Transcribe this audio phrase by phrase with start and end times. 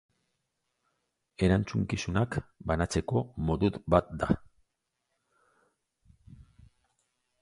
[1.47, 2.37] Erantzukizunak
[2.71, 4.31] banatzeko modu bat da.